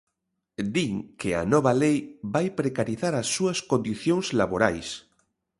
Din 0.75 0.93
que 1.19 1.29
a 1.41 1.43
nova 1.53 1.73
lei 1.81 1.97
vai 2.33 2.47
precarizar 2.59 3.13
as 3.21 3.27
súas 3.35 3.57
condicións 3.71 4.25
laborais. 4.39 4.87